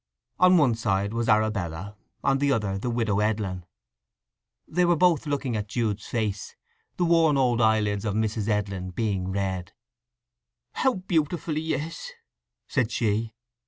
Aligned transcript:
On 0.39 0.57
one 0.57 0.73
side 0.73 1.13
was 1.13 1.29
Arabella, 1.29 1.95
on 2.23 2.39
the 2.39 2.51
other 2.51 2.79
the 2.79 2.89
Widow 2.89 3.19
Edlin. 3.19 3.63
They 4.67 4.83
were 4.83 4.95
both 4.95 5.27
looking 5.27 5.55
at 5.55 5.67
Jude's 5.67 6.07
face, 6.07 6.55
the 6.97 7.05
worn 7.05 7.37
old 7.37 7.61
eyelids 7.61 8.03
of 8.03 8.15
Mrs. 8.15 8.47
Edlin 8.49 8.89
being 8.89 9.27
red. 9.31 9.73
"How 10.73 10.95
beautiful 10.95 11.53
he 11.53 11.75
is!" 11.75 12.13
said 12.65 12.91
she. 12.91 13.35